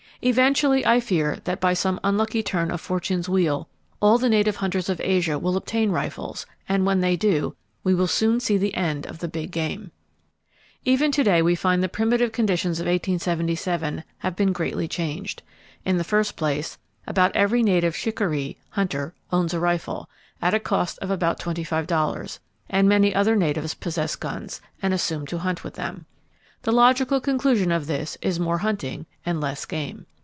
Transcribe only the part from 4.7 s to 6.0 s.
of Asia will obtain